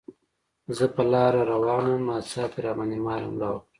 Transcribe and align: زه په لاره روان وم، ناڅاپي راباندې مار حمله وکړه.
زه 0.77 0.85
په 0.95 1.01
لاره 1.11 1.41
روان 1.51 1.83
وم، 1.87 2.01
ناڅاپي 2.09 2.59
راباندې 2.65 2.97
مار 3.05 3.21
حمله 3.27 3.47
وکړه. 3.49 3.65